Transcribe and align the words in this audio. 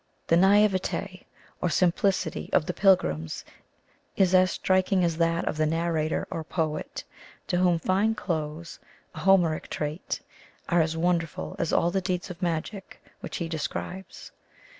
The 0.25 0.35
naivete 0.35 1.27
or 1.61 1.69
simplicity 1.69 2.49
of 2.53 2.65
the 2.65 2.73
pilgrims 2.73 3.45
is 4.15 4.33
as 4.33 4.49
striking 4.49 5.03
as 5.03 5.17
that 5.17 5.47
of 5.47 5.57
the 5.57 5.67
narrator 5.67 6.27
or 6.31 6.43
poet, 6.43 7.03
to 7.45 7.57
whom 7.57 7.77
fine 7.77 8.15
clothes 8.15 8.79
a 9.13 9.19
Homeric 9.19 9.69
trait 9.69 10.19
are 10.69 10.81
as 10.81 10.97
wonderful 10.97 11.55
as 11.59 11.71
all 11.71 11.91
the 11.91 12.01
deeds 12.01 12.31
of 12.31 12.41
magic 12.41 12.99
which 13.19 13.37
he 13.37 13.47
describes. 13.47 14.31